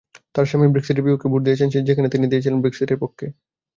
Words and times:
তাঁর 0.33 0.45
স্বামী 0.49 0.67
ব্রেক্সিটের 0.67 1.05
বিপক্ষে 1.05 1.31
ভোট 1.31 1.41
দিয়েছেন, 1.45 1.67
যেখানে 1.89 2.07
তিনি 2.13 2.25
দিয়েছিলেন 2.27 2.59
ব্রেক্সিটের 2.61 3.01
পক্ষে। 3.03 3.25